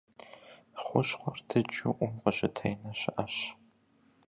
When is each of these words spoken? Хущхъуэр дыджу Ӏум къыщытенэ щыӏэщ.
Хущхъуэр 0.83 1.37
дыджу 1.47 1.93
Ӏум 1.97 2.13
къыщытенэ 2.21 2.91
щыӏэщ. 2.99 3.35